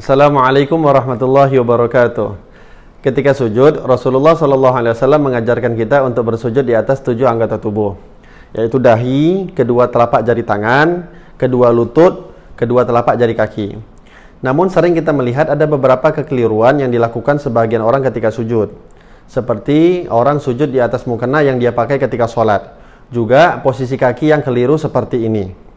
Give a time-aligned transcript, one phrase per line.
[0.00, 2.32] Assalamualaikum warahmatullahi wabarakatuh.
[3.04, 8.00] Ketika sujud, Rasulullah Shallallahu Alaihi Wasallam mengajarkan kita untuk bersujud di atas tujuh anggota tubuh,
[8.56, 11.04] yaitu dahi, kedua telapak jari tangan,
[11.36, 13.76] kedua lutut, kedua telapak jari kaki.
[14.40, 18.72] Namun sering kita melihat ada beberapa kekeliruan yang dilakukan sebagian orang ketika sujud.
[19.28, 22.72] Seperti orang sujud di atas mukena yang dia pakai ketika sholat.
[23.12, 25.69] Juga posisi kaki yang keliru seperti ini.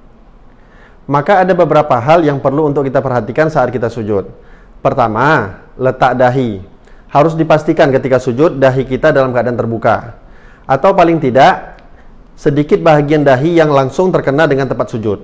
[1.04, 4.32] Maka ada beberapa hal yang perlu untuk kita perhatikan saat kita sujud.
[4.80, 6.64] Pertama, letak dahi
[7.11, 10.16] harus dipastikan ketika sujud dahi kita dalam keadaan terbuka.
[10.64, 11.75] Atau paling tidak
[12.34, 15.20] sedikit bagian dahi yang langsung terkena dengan tempat sujud.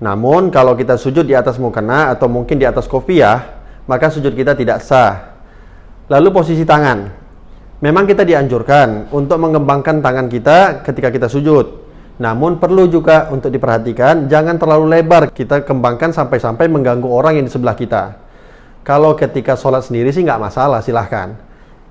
[0.00, 4.52] Namun kalau kita sujud di atas mukena atau mungkin di atas kopiah, maka sujud kita
[4.54, 5.36] tidak sah.
[6.06, 7.26] Lalu posisi tangan.
[7.82, 11.85] Memang kita dianjurkan untuk mengembangkan tangan kita ketika kita sujud.
[12.16, 17.52] Namun perlu juga untuk diperhatikan jangan terlalu lebar kita kembangkan sampai-sampai mengganggu orang yang di
[17.52, 18.16] sebelah kita.
[18.86, 21.36] Kalau ketika sholat sendiri sih nggak masalah, silahkan.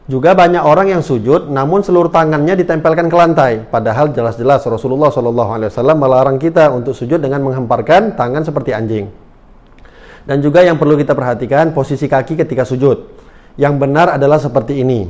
[0.06, 3.54] Juga banyak orang yang sujud, namun seluruh tangannya ditempelkan ke lantai.
[3.66, 9.10] Padahal jelas-jelas Rasulullah SAW melarang kita untuk sujud dengan menghemparkan tangan seperti anjing.
[10.26, 13.18] Dan juga yang perlu kita perhatikan posisi kaki ketika sujud.
[13.58, 15.10] Yang benar adalah seperti ini.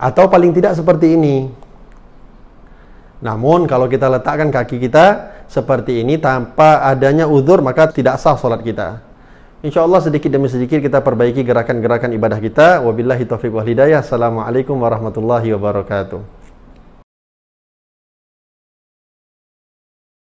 [0.00, 1.48] Atau paling tidak seperti ini.
[3.24, 8.60] Namun kalau kita letakkan kaki kita seperti ini tanpa adanya uzur maka tidak sah sholat
[8.60, 9.00] kita.
[9.64, 12.84] Insya Allah sedikit demi sedikit kita perbaiki gerakan-gerakan ibadah kita.
[12.84, 14.04] Wabillahi taufiq wal hidayah.
[14.04, 16.35] Assalamualaikum warahmatullahi wabarakatuh.